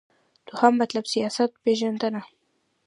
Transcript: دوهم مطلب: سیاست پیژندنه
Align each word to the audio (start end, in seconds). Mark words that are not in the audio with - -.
دوهم 0.47 0.73
مطلب: 0.81 1.05
سیاست 1.11 1.51
پیژندنه 1.63 2.23